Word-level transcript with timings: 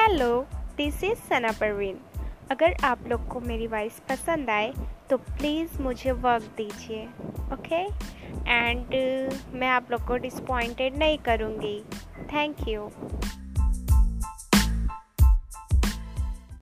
Hello 0.00 0.46
this 0.76 1.02
is 1.04 1.18
Sana 1.18 1.50
Parveen 1.52 1.98
अगर 2.50 2.74
आप 2.84 2.98
लोग 3.08 3.26
को 3.28 3.40
मेरी 3.40 3.66
वॉइस 3.66 3.98
पसंद 4.08 4.50
आए 4.50 4.72
तो 5.10 5.16
प्लीज़ 5.16 5.82
मुझे 5.82 6.12
वर्क 6.12 6.42
दीजिए 6.56 7.04
ओके 7.52 7.82
एंड 8.50 8.86
uh, 8.86 9.54
मैं 9.54 9.68
आप 9.68 9.90
लोग 9.90 10.06
को 10.06 10.16
डिसपॉइंटेड 10.16 10.96
नहीं 10.96 11.18
करूँगी. 11.18 11.84
Thank 12.32 12.56
you 12.68 12.90